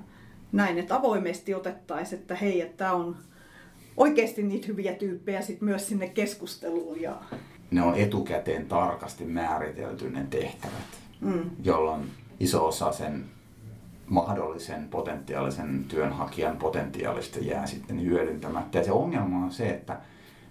näin, 0.51 0.77
että 0.77 0.95
avoimesti 0.95 1.55
otettaisiin, 1.55 2.21
että 2.21 2.35
hei, 2.35 2.61
että 2.61 2.77
tämä 2.77 2.91
on 2.91 3.15
oikeasti 3.97 4.43
niitä 4.43 4.67
hyviä 4.67 4.93
tyyppejä 4.93 5.41
sit 5.41 5.61
myös 5.61 5.87
sinne 5.87 6.09
keskusteluun. 6.09 7.01
Ja... 7.01 7.21
Ne 7.71 7.81
on 7.81 7.95
etukäteen 7.95 8.65
tarkasti 8.65 9.25
määritelty 9.25 10.09
ne 10.09 10.25
tehtävät, 10.29 10.99
mm. 11.21 11.49
jolloin 11.63 12.11
iso 12.39 12.67
osa 12.67 12.91
sen 12.91 13.25
mahdollisen 14.07 14.87
potentiaalisen 14.89 15.85
työnhakijan 15.87 16.57
potentiaalista 16.57 17.39
jää 17.39 17.67
sitten 17.67 18.01
hyödyntämättä. 18.01 18.77
Ja 18.77 18.83
se 18.83 18.91
ongelma 18.91 19.45
on 19.45 19.51
se, 19.51 19.69
että 19.69 19.97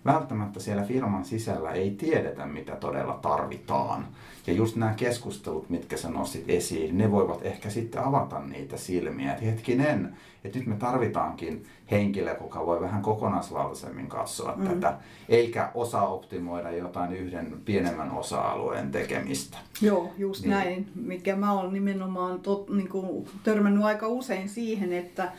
välttämättä 0.05 0.61
siellä 0.61 0.83
firman 0.83 1.25
sisällä 1.25 1.71
ei 1.71 1.90
tiedetä, 1.90 2.47
mitä 2.47 2.76
todella 2.76 3.19
tarvitaan. 3.23 4.07
Ja 4.47 4.52
just 4.52 4.76
nämä 4.76 4.95
keskustelut, 4.95 5.71
mitkä 5.71 5.97
sä 5.97 6.11
nostit 6.11 6.45
esiin, 6.49 6.99
ne 6.99 7.11
voivat 7.11 7.47
ehkä 7.47 7.71
sitten 7.71 8.05
avata 8.05 8.38
niitä 8.38 8.76
silmiä. 8.76 9.33
Että 9.33 9.45
hetkinen, 9.45 10.17
että 10.45 10.59
nyt 10.59 10.67
me 10.67 10.76
tarvitaankin 10.76 11.64
henkilö, 11.90 12.37
joka 12.40 12.67
voi 12.67 12.81
vähän 12.81 13.02
kokonaisvaltaisemmin 13.02 14.07
katsoa 14.07 14.57
mm. 14.57 14.69
tätä, 14.69 14.99
eikä 15.28 15.71
osaa 15.75 16.09
optimoida 16.09 16.71
jotain 16.71 17.12
yhden 17.12 17.61
pienemmän 17.64 18.11
osa-alueen 18.11 18.90
tekemistä. 18.90 19.59
Joo, 19.81 20.12
just 20.19 20.40
niin. 20.40 20.50
näin. 20.50 20.88
Mikä 20.95 21.37
mä 21.37 21.52
oon 21.52 21.73
nimenomaan 21.73 22.40
tot, 22.40 22.71
niin 22.71 22.88
kuin, 22.88 23.28
törmännyt 23.43 23.85
aika 23.85 24.09
usein 24.09 24.49
siihen, 24.49 24.93
että, 24.93 25.33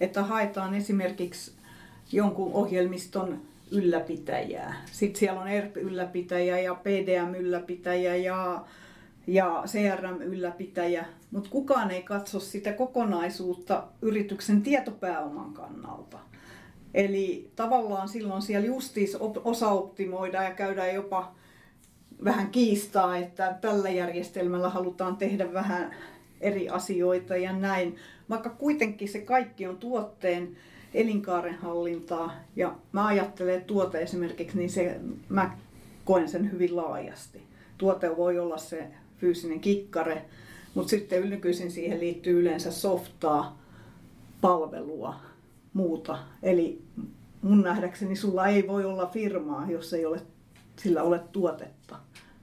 että 0.00 0.22
haetaan 0.22 0.74
esimerkiksi 0.74 1.52
jonkun 2.12 2.52
ohjelmiston 2.52 3.40
ylläpitäjää. 3.70 4.82
Sitten 4.92 5.18
siellä 5.18 5.40
on 5.40 5.48
ERP-ylläpitäjä 5.48 6.58
ja 6.58 6.74
PDM-ylläpitäjä 6.74 8.16
ja, 8.16 8.64
ja 9.26 9.62
CRM-ylläpitäjä, 9.66 11.06
mutta 11.30 11.50
kukaan 11.50 11.90
ei 11.90 12.02
katso 12.02 12.40
sitä 12.40 12.72
kokonaisuutta 12.72 13.84
yrityksen 14.02 14.62
tietopääoman 14.62 15.52
kannalta. 15.52 16.18
Eli 16.94 17.50
tavallaan 17.56 18.08
silloin 18.08 18.42
siellä 18.42 18.66
justiis 18.66 19.16
osaoptimoidaan 19.44 20.44
ja 20.44 20.54
käydään 20.54 20.94
jopa 20.94 21.34
vähän 22.24 22.50
kiistaa, 22.50 23.16
että 23.16 23.58
tällä 23.60 23.90
järjestelmällä 23.90 24.68
halutaan 24.68 25.16
tehdä 25.16 25.52
vähän 25.52 25.94
eri 26.40 26.68
asioita 26.68 27.36
ja 27.36 27.52
näin. 27.52 27.96
Vaikka 28.30 28.50
kuitenkin 28.50 29.08
se 29.08 29.20
kaikki 29.20 29.66
on 29.66 29.76
tuotteen 29.76 30.56
elinkaaren 30.96 31.54
hallintaa 31.54 32.32
ja 32.56 32.74
mä 32.92 33.06
ajattelen, 33.06 33.54
että 33.54 33.66
tuote 33.66 34.02
esimerkiksi, 34.02 34.58
niin 34.58 34.70
se, 34.70 35.00
mä 35.28 35.56
koen 36.04 36.28
sen 36.28 36.52
hyvin 36.52 36.76
laajasti. 36.76 37.42
Tuote 37.78 38.16
voi 38.16 38.38
olla 38.38 38.58
se 38.58 38.88
fyysinen 39.18 39.60
kikkare, 39.60 40.24
mutta 40.74 40.90
sitten 40.90 41.30
nykyisin 41.30 41.70
siihen 41.70 42.00
liittyy 42.00 42.40
yleensä 42.40 42.72
softaa, 42.72 43.58
palvelua, 44.40 45.14
muuta. 45.72 46.18
Eli 46.42 46.82
mun 47.42 47.62
nähdäkseni 47.62 48.16
sulla 48.16 48.46
ei 48.46 48.68
voi 48.68 48.84
olla 48.84 49.06
firmaa, 49.06 49.70
jos 49.70 49.92
ei 49.92 50.06
ole, 50.06 50.20
sillä 50.76 51.02
ole 51.02 51.18
tuotetta. 51.32 51.96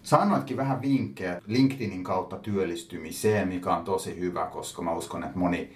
Sanoitkin 0.04 0.58
vähän 0.58 0.82
vinkkejä 0.82 1.42
LinkedInin 1.48 2.04
kautta 2.04 2.38
työllistymiseen, 2.38 3.48
mikä 3.48 3.76
on 3.76 3.86
tosi 3.86 4.20
hyvä, 4.20 4.46
koska 4.46 4.82
mä 4.82 4.94
uskon, 4.94 5.24
että 5.24 5.40
moni 5.40 5.72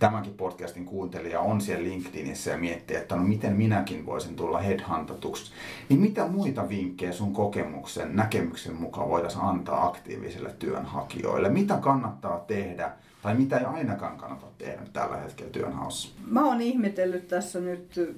tämänkin 0.00 0.34
podcastin 0.34 0.84
kuuntelija 0.84 1.40
on 1.40 1.60
siellä 1.60 1.84
LinkedInissä 1.84 2.50
ja 2.50 2.58
miettii, 2.58 2.96
että 2.96 3.16
no 3.16 3.22
miten 3.22 3.56
minäkin 3.56 4.06
voisin 4.06 4.36
tulla 4.36 4.58
headhuntatuksi. 4.58 5.52
Niin 5.88 6.00
mitä 6.00 6.26
muita 6.26 6.68
vinkkejä 6.68 7.12
sun 7.12 7.32
kokemuksen, 7.32 8.16
näkemyksen 8.16 8.74
mukaan 8.74 9.08
voitaisiin 9.08 9.44
antaa 9.44 9.86
aktiivisille 9.86 10.54
työnhakijoille? 10.58 11.48
Mitä 11.48 11.76
kannattaa 11.76 12.44
tehdä 12.46 12.90
tai 13.22 13.34
mitä 13.34 13.58
ei 13.58 13.64
ainakaan 13.64 14.16
kannata 14.16 14.46
tehdä 14.58 14.82
tällä 14.92 15.16
hetkellä 15.16 15.50
työnhaussa? 15.50 16.08
Mä 16.26 16.44
oon 16.44 16.60
ihmetellyt 16.60 17.28
tässä 17.28 17.60
nyt 17.60 18.16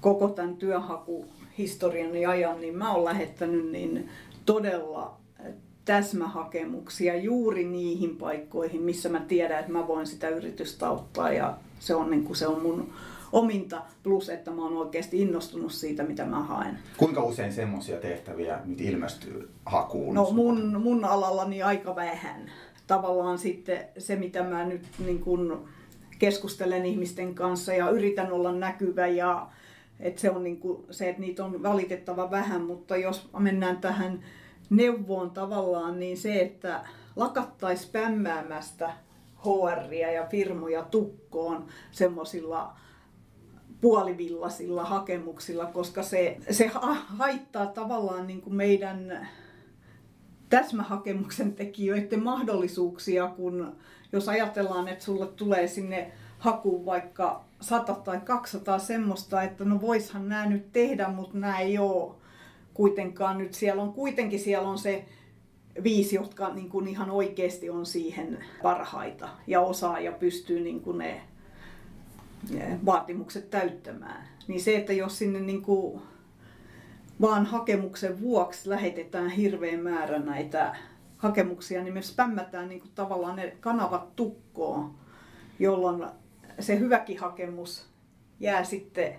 koko 0.00 0.28
tämän 0.28 0.56
työnhakuhistorian 0.56 2.30
ajan, 2.30 2.60
niin 2.60 2.76
mä 2.76 2.92
oon 2.92 3.04
lähettänyt 3.04 3.70
niin 3.70 4.08
todella 4.46 5.16
täsmähakemuksia 5.86 7.16
juuri 7.16 7.64
niihin 7.64 8.16
paikkoihin, 8.16 8.82
missä 8.82 9.08
mä 9.08 9.20
tiedän, 9.20 9.60
että 9.60 9.72
mä 9.72 9.86
voin 9.86 10.06
sitä 10.06 10.28
yritystä 10.28 10.88
auttaa 10.88 11.32
ja 11.32 11.56
se 11.78 11.94
on, 11.94 12.10
niin 12.10 12.24
kuin, 12.24 12.36
se 12.36 12.46
on 12.46 12.62
mun 12.62 12.92
ominta, 13.32 13.82
plus 14.02 14.28
että 14.28 14.50
mä 14.50 14.62
oon 14.62 14.76
oikeasti 14.76 15.22
innostunut 15.22 15.72
siitä, 15.72 16.02
mitä 16.02 16.24
mä 16.24 16.42
haen. 16.42 16.78
Kuinka 16.96 17.24
usein 17.24 17.52
semmoisia 17.52 17.96
tehtäviä 17.96 18.58
nyt 18.64 18.80
ilmestyy 18.80 19.48
hakuun? 19.66 20.14
No 20.14 20.30
mun, 20.30 20.80
mun 20.82 21.04
alallani 21.04 21.62
aika 21.62 21.96
vähän. 21.96 22.50
Tavallaan 22.86 23.38
sitten 23.38 23.84
se, 23.98 24.16
mitä 24.16 24.42
mä 24.42 24.64
nyt 24.64 24.82
niin 24.98 25.20
kun 25.20 25.68
keskustelen 26.18 26.86
ihmisten 26.86 27.34
kanssa 27.34 27.74
ja 27.74 27.90
yritän 27.90 28.32
olla 28.32 28.52
näkyvä 28.52 29.06
ja 29.06 29.48
että 30.00 30.20
se 30.20 30.30
on 30.30 30.44
niin 30.44 30.60
kuin 30.60 30.84
se, 30.90 31.08
että 31.08 31.20
niitä 31.20 31.44
on 31.44 31.62
valitettava 31.62 32.30
vähän, 32.30 32.62
mutta 32.62 32.96
jos 32.96 33.28
mennään 33.38 33.76
tähän 33.76 34.20
neuvoon 34.70 35.30
tavallaan, 35.30 35.98
niin 36.00 36.16
se, 36.16 36.40
että 36.40 36.84
lakattaisi 37.16 37.82
spämmäämästä 37.82 38.92
HRia 39.44 40.12
ja 40.12 40.26
firmoja 40.26 40.82
tukkoon 40.82 41.66
semmoisilla 41.90 42.76
puolivillasilla 43.80 44.84
hakemuksilla, 44.84 45.66
koska 45.66 46.02
se, 46.02 46.36
se 46.50 46.70
haittaa 47.06 47.66
tavallaan 47.66 48.26
niin 48.26 48.42
kuin 48.42 48.54
meidän 48.54 49.28
täsmähakemuksen 50.48 51.52
tekijöiden 51.52 52.22
mahdollisuuksia, 52.22 53.28
kun 53.28 53.76
jos 54.12 54.28
ajatellaan, 54.28 54.88
että 54.88 55.04
sulle 55.04 55.26
tulee 55.26 55.66
sinne 55.66 56.12
hakuun 56.38 56.86
vaikka 56.86 57.44
100 57.60 57.94
tai 57.94 58.20
200 58.20 58.78
semmoista, 58.78 59.42
että 59.42 59.64
no 59.64 59.80
voishan 59.80 60.28
nämä 60.28 60.46
nyt 60.46 60.72
tehdä, 60.72 61.08
mutta 61.08 61.38
nämä 61.38 61.58
ei 61.58 61.78
ole 61.78 62.14
kuitenkaan 62.76 63.38
nyt. 63.38 63.54
Siellä 63.54 63.82
on 63.82 63.92
kuitenkin 63.92 64.40
siellä 64.40 64.68
on 64.68 64.78
se 64.78 65.04
viisi, 65.82 66.16
jotka 66.16 66.54
niin 66.54 66.68
kuin 66.68 66.88
ihan 66.88 67.10
oikeasti 67.10 67.70
on 67.70 67.86
siihen 67.86 68.44
parhaita 68.62 69.28
ja 69.46 69.60
osaa 69.60 70.00
ja 70.00 70.12
pystyy 70.12 70.60
niin 70.60 70.80
kuin 70.80 70.98
ne 70.98 71.20
vaatimukset 72.86 73.50
täyttämään. 73.50 74.28
Niin 74.48 74.60
se, 74.60 74.76
että 74.76 74.92
jos 74.92 75.18
sinne 75.18 75.40
niin 75.40 75.62
kuin 75.62 76.02
vaan 77.20 77.46
hakemuksen 77.46 78.20
vuoksi 78.20 78.68
lähetetään 78.68 79.30
hirveän 79.30 79.80
määrä 79.80 80.18
näitä 80.18 80.76
hakemuksia, 81.16 81.82
niin 81.82 81.94
me 81.94 82.02
spämmätään 82.02 82.68
niin 82.68 82.80
kuin 82.80 82.92
tavallaan 82.94 83.36
ne 83.36 83.56
kanavat 83.60 84.16
tukkoon, 84.16 84.94
jolloin 85.58 86.06
se 86.60 86.78
hyväkin 86.78 87.18
hakemus 87.18 87.86
jää 88.40 88.64
sitten 88.64 89.14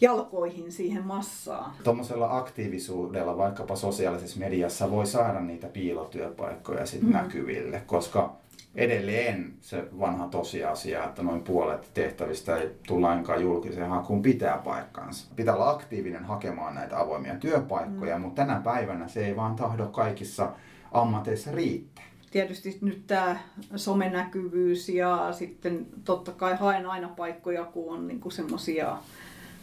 jalkoihin 0.00 0.72
siihen 0.72 1.06
massaan. 1.06 1.72
Tuommoisella 1.84 2.36
aktiivisuudella 2.36 3.36
vaikkapa 3.36 3.76
sosiaalisessa 3.76 4.38
mediassa 4.38 4.90
voi 4.90 5.06
saada 5.06 5.40
niitä 5.40 5.66
piilotyöpaikkoja 5.66 6.86
sit 6.86 7.02
mm. 7.02 7.12
näkyville, 7.12 7.82
koska 7.86 8.36
edelleen 8.74 9.54
se 9.60 9.84
vanha 10.00 10.28
tosiasia, 10.28 11.04
että 11.04 11.22
noin 11.22 11.42
puolet 11.42 11.90
tehtävistä 11.94 12.56
ei 12.56 12.70
tule 12.86 13.00
lainkaan 13.00 13.42
julkiseen 13.42 13.88
hakuun, 13.88 14.22
pitää 14.22 14.58
paikkansa. 14.58 15.28
Pitää 15.36 15.54
olla 15.54 15.70
aktiivinen 15.70 16.24
hakemaan 16.24 16.74
näitä 16.74 17.00
avoimia 17.00 17.36
työpaikkoja, 17.36 18.16
mm. 18.18 18.22
mutta 18.22 18.42
tänä 18.42 18.60
päivänä 18.60 19.08
se 19.08 19.26
ei 19.26 19.36
vaan 19.36 19.56
tahdo 19.56 19.86
kaikissa 19.86 20.52
ammateissa 20.92 21.52
riittää. 21.52 22.04
Tietysti 22.30 22.78
nyt 22.80 23.06
tämä 23.06 23.36
somenäkyvyys 23.76 24.88
ja 24.88 25.28
sitten 25.32 25.86
totta 26.04 26.32
kai 26.32 26.56
haen 26.56 26.86
aina 26.86 27.08
paikkoja, 27.08 27.64
kun 27.64 27.94
on 27.94 28.08
niinku 28.08 28.30
semmoisia 28.30 28.96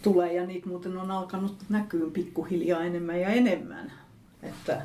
tulee 0.06 0.34
ja 0.34 0.46
niitä 0.46 0.70
muuten 0.70 0.98
on 0.98 1.12
alkanut 1.12 1.56
näkyä 1.70 2.10
pikkuhiljaa 2.14 2.84
enemmän 2.84 3.22
ja 3.22 3.30
enemmän. 3.30 3.92
Että, 4.44 4.82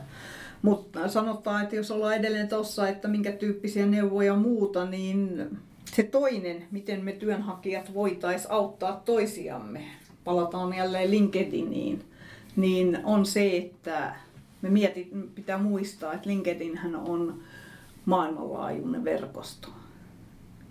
mutta 0.62 1.08
sanotaan, 1.08 1.62
että 1.62 1.76
jos 1.76 1.90
ollaan 1.90 2.16
edelleen 2.16 2.48
tuossa, 2.48 2.88
että 2.88 3.08
minkä 3.08 3.32
tyyppisiä 3.32 3.86
neuvoja 3.86 4.36
muuta, 4.36 4.84
niin 4.84 5.48
se 5.84 6.02
toinen, 6.02 6.64
miten 6.70 7.04
me 7.04 7.12
työnhakijat 7.12 7.94
voitaisiin 7.94 8.52
auttaa 8.52 9.02
toisiamme, 9.04 9.84
palataan 10.24 10.76
jälleen 10.76 11.10
LinkedIniin, 11.10 12.04
niin 12.56 12.98
on 13.04 13.26
se, 13.26 13.56
että 13.56 14.16
me 14.62 14.70
mietit, 14.70 15.08
pitää 15.34 15.58
muistaa, 15.58 16.12
että 16.12 16.28
LinkedInhän 16.28 16.96
on 16.96 17.40
maailmanlaajuinen 18.04 19.04
verkosto. 19.04 19.68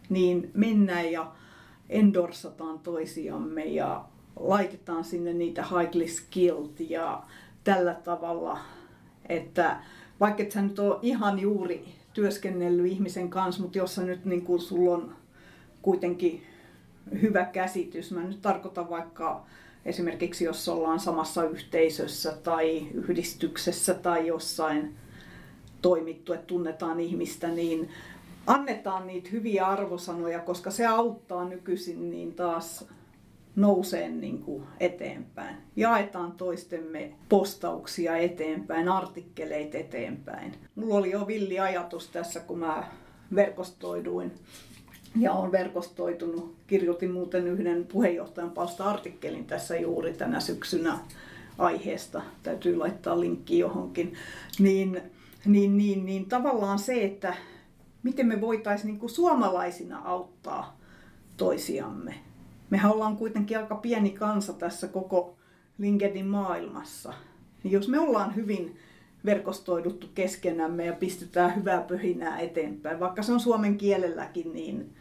Niin 0.09 0.51
mennään 0.53 1.11
ja 1.11 1.31
endorsataan 1.89 2.79
toisiamme 2.79 3.65
ja 3.65 4.05
laitetaan 4.35 5.03
sinne 5.03 5.33
niitä 5.33 5.63
highly 5.63 6.07
skilled 6.07 6.79
ja 6.89 7.23
tällä 7.63 7.93
tavalla, 7.93 8.59
että 9.29 9.79
vaikka 10.19 10.43
et 10.43 10.51
sä 10.51 10.61
nyt 10.61 10.79
ole 10.79 10.99
ihan 11.01 11.39
juuri 11.39 11.85
työskennellyt 12.13 12.91
ihmisen 12.91 13.29
kanssa, 13.29 13.61
mutta 13.61 13.77
jos 13.77 13.95
sä 13.95 14.03
nyt 14.03 14.25
niin 14.25 14.41
kuin 14.41 14.61
sulla 14.61 14.93
on 14.93 15.15
kuitenkin 15.81 16.43
hyvä 17.21 17.45
käsitys, 17.45 18.11
mä 18.11 18.23
nyt 18.23 18.41
tarkoitan 18.41 18.89
vaikka 18.89 19.45
esimerkiksi 19.85 20.45
jos 20.45 20.69
ollaan 20.69 20.99
samassa 20.99 21.43
yhteisössä 21.43 22.31
tai 22.31 22.87
yhdistyksessä 22.93 23.93
tai 23.93 24.27
jossain 24.27 24.95
toimittu, 25.81 26.33
että 26.33 26.45
tunnetaan 26.45 26.99
ihmistä, 26.99 27.47
niin 27.47 27.89
annetaan 28.47 29.07
niitä 29.07 29.29
hyviä 29.31 29.67
arvosanoja, 29.67 30.39
koska 30.39 30.71
se 30.71 30.85
auttaa 30.85 31.45
nykyisin 31.45 32.09
niin 32.09 32.33
taas 32.33 32.85
nousee 33.59 34.09
niin 34.09 34.41
kuin 34.41 34.63
eteenpäin. 34.79 35.55
Jaetaan 35.75 36.31
toistemme 36.31 37.13
postauksia 37.29 38.17
eteenpäin, 38.17 38.89
artikkeleita 38.89 39.77
eteenpäin. 39.77 40.55
Mulla 40.75 40.95
oli 40.95 41.11
jo 41.11 41.27
villi 41.27 41.59
ajatus 41.59 42.07
tässä, 42.07 42.39
kun 42.39 42.59
mä 42.59 42.83
verkostoiduin 43.35 44.31
ja 45.19 45.31
on 45.31 45.51
verkostoitunut. 45.51 46.55
Kirjoitin 46.67 47.11
muuten 47.11 47.47
yhden 47.47 47.85
puheenjohtajan 47.85 48.51
palsta-artikkelin 48.51 49.45
tässä 49.45 49.77
juuri 49.77 50.13
tänä 50.13 50.39
syksynä 50.39 50.99
aiheesta. 51.57 52.21
Täytyy 52.43 52.75
laittaa 52.75 53.19
linkki 53.19 53.59
johonkin. 53.59 54.13
Niin, 54.59 55.01
niin, 55.45 55.77
niin, 55.77 56.05
niin 56.05 56.25
tavallaan 56.25 56.79
se, 56.79 57.03
että 57.03 57.33
miten 58.03 58.27
me 58.27 58.41
voitaisiin 58.41 58.87
niin 58.87 58.99
kuin 58.99 59.09
suomalaisina 59.09 60.01
auttaa 60.03 60.79
toisiamme 61.37 62.15
mehän 62.69 62.91
ollaan 62.91 63.17
kuitenkin 63.17 63.57
aika 63.57 63.75
pieni 63.75 64.09
kansa 64.09 64.53
tässä 64.53 64.87
koko 64.87 65.37
LinkedIn 65.77 66.25
maailmassa. 66.25 67.13
Niin 67.63 67.71
jos 67.71 67.87
me 67.87 67.99
ollaan 67.99 68.35
hyvin 68.35 68.77
verkostoiduttu 69.25 70.07
keskenämme 70.15 70.85
ja 70.85 70.93
pistetään 70.93 71.55
hyvää 71.55 71.81
pöhinää 71.81 72.39
eteenpäin, 72.39 72.99
vaikka 72.99 73.23
se 73.23 73.33
on 73.33 73.39
suomen 73.39 73.77
kielelläkin, 73.77 74.53
niin 74.53 74.93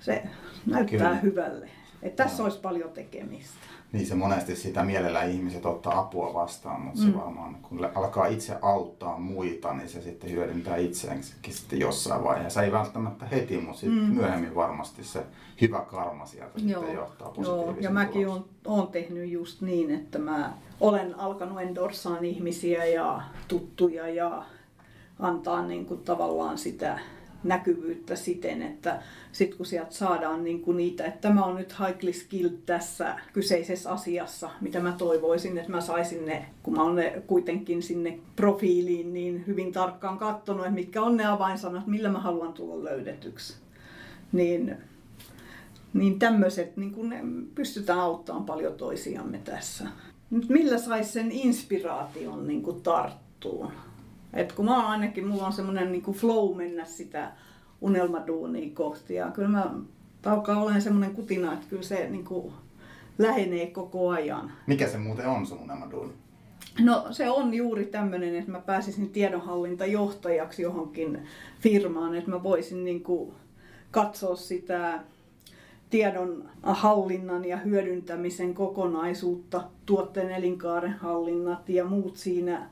se 0.00 0.22
näyttää 0.66 0.98
Kyllä. 0.98 1.14
hyvälle. 1.14 1.70
Että 2.04 2.22
tässä 2.24 2.38
no. 2.38 2.44
olisi 2.44 2.58
paljon 2.60 2.90
tekemistä. 2.90 3.54
Niin 3.92 4.06
se 4.06 4.14
monesti 4.14 4.56
sitä 4.56 4.84
mielellä 4.84 5.22
ihmiset 5.22 5.66
ottaa 5.66 5.98
apua 5.98 6.34
vastaan, 6.34 6.80
mutta 6.80 7.00
mm. 7.00 7.06
se 7.06 7.18
varmaan 7.18 7.54
kun 7.62 7.88
alkaa 7.94 8.26
itse 8.26 8.56
auttaa 8.62 9.18
muita, 9.18 9.74
niin 9.74 9.88
se 9.88 10.00
sitten 10.02 10.30
hyödyntää 10.30 10.76
itseäänkin 10.76 11.54
sitten 11.54 11.80
jossain 11.80 12.24
vaiheessa. 12.24 12.62
Ei 12.62 12.72
välttämättä 12.72 13.26
heti, 13.26 13.58
mutta 13.58 13.80
sitten 13.80 13.98
mm. 13.98 14.14
myöhemmin 14.14 14.54
varmasti 14.54 15.04
se 15.04 15.22
hyvä 15.60 15.80
karma 15.80 16.26
sieltä 16.26 16.60
Joo. 16.60 16.80
sitten 16.80 16.96
johtaa 16.96 17.32
Joo, 17.38 17.74
ja 17.80 17.90
mäkin 17.90 18.28
olen, 18.28 18.42
olen 18.64 18.86
tehnyt 18.86 19.30
just 19.30 19.60
niin, 19.60 19.90
että 19.90 20.18
mä 20.18 20.52
olen 20.80 21.18
alkanut 21.18 21.60
endorsaan 21.60 22.24
ihmisiä 22.24 22.84
ja 22.84 23.22
tuttuja 23.48 24.08
ja 24.08 24.44
antaa 25.18 25.66
niin 25.66 25.86
kuin 25.86 26.00
tavallaan 26.00 26.58
sitä 26.58 26.98
näkyvyyttä 27.44 28.16
siten, 28.16 28.62
että 28.62 29.02
sitten 29.32 29.56
kun 29.56 29.66
sieltä 29.66 29.94
saadaan 29.94 30.44
niin 30.44 30.60
kuin 30.60 30.76
niitä, 30.76 31.04
että 31.04 31.20
tämä 31.20 31.44
on 31.44 31.56
nyt 31.56 31.74
highly 31.78 32.12
skilled 32.12 32.58
tässä 32.66 33.18
kyseisessä 33.32 33.90
asiassa, 33.90 34.50
mitä 34.60 34.80
mä 34.80 34.92
toivoisin, 34.92 35.58
että 35.58 35.70
mä 35.70 35.80
saisin 35.80 36.26
ne, 36.26 36.46
kun 36.62 36.74
mä 36.74 36.82
oon 36.82 36.96
ne 36.96 37.22
kuitenkin 37.26 37.82
sinne 37.82 38.18
profiiliin 38.36 39.14
niin 39.14 39.44
hyvin 39.46 39.72
tarkkaan 39.72 40.18
katsonut, 40.18 40.64
että 40.64 40.74
mitkä 40.74 41.02
on 41.02 41.16
ne 41.16 41.26
avainsanat, 41.26 41.86
millä 41.86 42.08
mä 42.08 42.18
haluan 42.20 42.52
tulla 42.52 42.84
löydetyksi. 42.84 43.56
Niin, 44.32 44.76
niin 45.92 46.18
tämmöiset, 46.18 46.76
niin 46.76 46.92
kun 46.92 47.08
ne 47.08 47.20
pystytään 47.54 48.00
auttamaan 48.00 48.44
paljon 48.44 48.74
toisiamme 48.74 49.38
tässä. 49.44 49.88
Nyt 50.30 50.48
millä 50.48 50.78
saisi 50.78 51.12
sen 51.12 51.32
inspiraation 51.32 52.46
niin 52.46 52.62
juttuun. 53.44 53.72
Et 54.34 54.52
kun 54.52 54.64
mä 54.64 54.88
ainakin, 54.88 55.26
mulla 55.26 55.46
on 55.46 55.52
semmoinen 55.52 55.92
niin 55.92 56.02
flow 56.02 56.56
mennä 56.56 56.84
sitä 56.84 57.32
unelmaduunia 57.80 58.74
kohti. 58.74 59.14
Ja 59.14 59.30
kyllä 59.30 59.48
mä 59.48 59.74
alkaa 60.26 60.62
olemaan 60.62 60.82
semmoinen 60.82 61.14
kutina, 61.14 61.52
että 61.52 61.66
kyllä 61.68 61.82
se 61.82 62.08
niin 62.10 62.24
kuin 62.24 62.52
lähenee 63.18 63.66
koko 63.66 64.10
ajan. 64.10 64.52
Mikä 64.66 64.88
se 64.88 64.98
muuten 64.98 65.26
on 65.26 65.46
sun 65.46 65.58
unelmaduuni? 65.58 66.12
No 66.80 67.06
se 67.10 67.30
on 67.30 67.54
juuri 67.54 67.84
tämmöinen, 67.84 68.34
että 68.36 68.50
mä 68.50 68.60
pääsisin 68.60 69.10
tiedonhallintajohtajaksi 69.10 70.62
johonkin 70.62 71.18
firmaan, 71.60 72.14
että 72.14 72.30
mä 72.30 72.42
voisin 72.42 72.84
niin 72.84 73.02
kuin 73.02 73.32
katsoa 73.90 74.36
sitä 74.36 75.00
tiedon 75.90 76.44
hallinnan 76.62 77.44
ja 77.44 77.56
hyödyntämisen 77.56 78.54
kokonaisuutta, 78.54 79.64
tuotteen 79.86 80.30
elinkaaren 80.30 80.92
hallinnat 80.92 81.68
ja 81.68 81.84
muut 81.84 82.16
siinä 82.16 82.70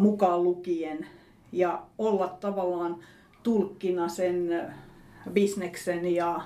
mukaan 0.00 0.44
lukien 0.44 1.06
ja 1.52 1.82
olla 1.98 2.28
tavallaan 2.28 2.96
tulkkina 3.42 4.08
sen 4.08 4.64
bisneksen 5.32 6.14
ja 6.14 6.40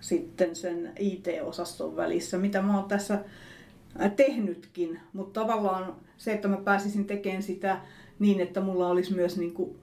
sitten 0.00 0.56
sen 0.56 0.92
IT-osaston 0.98 1.96
välissä, 1.96 2.38
mitä 2.38 2.62
mä 2.62 2.76
oon 2.76 2.88
tässä 2.88 3.18
tehnytkin, 4.16 5.00
mutta 5.12 5.40
tavallaan 5.40 5.96
se, 6.16 6.32
että 6.32 6.48
mä 6.48 6.56
pääsisin 6.56 7.04
tekemään 7.04 7.42
sitä 7.42 7.80
niin, 8.18 8.40
että 8.40 8.60
mulla 8.60 8.88
olisi 8.88 9.14
myös 9.14 9.36
niin 9.36 9.54
kuin 9.54 9.76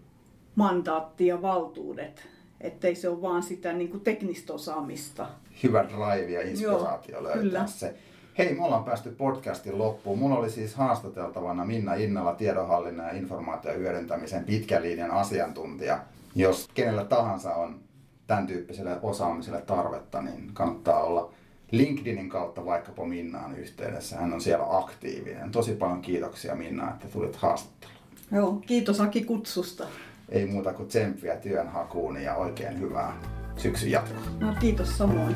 mandaatti 0.56 1.28
ja 1.28 1.42
valtuudet, 1.42 2.28
ettei 2.62 2.96
se 2.96 3.10
ole 3.10 3.22
vaan 3.22 3.44
sitä 3.44 3.74
niin 3.74 3.90
kuin 3.90 4.04
teknistä 4.04 4.54
osaamista. 4.54 5.30
Hyvä 5.64 5.84
drive 5.84 6.32
ja 6.32 6.42
inspiraatio 6.42 7.16
Joo, 7.16 7.24
löytää 7.24 7.42
kyllä. 7.42 7.68
se. 7.68 7.96
Hei, 8.40 8.56
me 8.56 8.66
ollaan 8.66 8.84
päästy 8.84 9.10
podcastin 9.10 9.78
loppuun. 9.78 10.20
Mulla 10.20 10.38
oli 10.38 10.50
siis 10.50 10.76
haastateltavana 10.76 11.66
Minna 11.66 11.94
Innala, 11.94 12.36
tiedonhallinnan 12.36 13.08
ja 13.08 13.14
informaation 13.14 13.76
hyödyntämisen 13.76 14.44
pitkän 14.44 14.84
linjan 14.84 15.12
asiantuntija. 15.12 16.00
Jos 16.36 16.70
kenellä 16.74 17.04
tahansa 17.04 17.56
on 17.56 17.80
tämän 18.28 18.48
tyyppiselle 18.48 18.98
osaamiselle 19.02 19.62
tarvetta, 19.62 20.22
niin 20.22 20.50
kannattaa 20.54 21.04
olla 21.04 21.32
LinkedInin 21.72 22.30
kautta 22.30 22.66
vaikkapa 22.66 23.06
Minnaan 23.06 23.56
yhteydessä. 23.56 24.18
Hän 24.18 24.34
on 24.34 24.42
siellä 24.42 24.78
aktiivinen. 24.78 25.52
Tosi 25.52 25.72
paljon 25.72 26.02
kiitoksia 26.02 26.56
Minna, 26.56 26.90
että 26.90 27.08
tulit 27.08 27.36
haastatteluun. 27.36 28.00
Joo, 28.32 28.52
kiitos 28.68 29.02
Aki 29.02 29.24
kutsusta. 29.24 29.88
Ei 30.30 30.46
muuta 30.46 30.74
kuin 30.74 30.88
tsemppiä 30.88 31.36
työnhakuun 31.36 32.22
ja 32.22 32.36
oikein 32.36 32.80
hyvää 32.80 33.14
syksyn 33.58 33.92
jatkoa. 33.92 34.24
No, 34.40 34.54
kiitos 34.60 34.98
samoin. 34.98 35.36